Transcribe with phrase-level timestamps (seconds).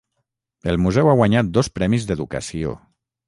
[0.71, 2.73] El museu ha guanyat dos premis d'educació.